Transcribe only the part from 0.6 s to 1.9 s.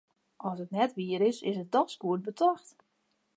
it net wier is, is it